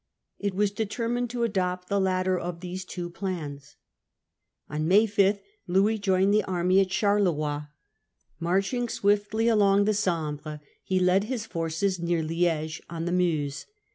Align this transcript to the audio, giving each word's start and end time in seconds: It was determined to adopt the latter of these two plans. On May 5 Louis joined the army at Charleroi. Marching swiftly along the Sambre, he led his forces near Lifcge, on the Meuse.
It 0.39 0.55
was 0.55 0.71
determined 0.71 1.29
to 1.29 1.43
adopt 1.43 1.87
the 1.87 2.01
latter 2.01 2.35
of 2.35 2.61
these 2.61 2.85
two 2.85 3.07
plans. 3.07 3.75
On 4.67 4.87
May 4.87 5.05
5 5.05 5.39
Louis 5.67 5.99
joined 5.99 6.33
the 6.33 6.43
army 6.45 6.79
at 6.79 6.89
Charleroi. 6.89 7.67
Marching 8.39 8.89
swiftly 8.89 9.47
along 9.47 9.85
the 9.85 9.93
Sambre, 9.93 10.59
he 10.81 10.99
led 10.99 11.25
his 11.25 11.45
forces 11.45 11.99
near 11.99 12.23
Lifcge, 12.23 12.81
on 12.89 13.05
the 13.05 13.11
Meuse. 13.11 13.67